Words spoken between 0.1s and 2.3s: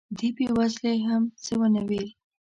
دې بې وزلې هم څه ونه ویل.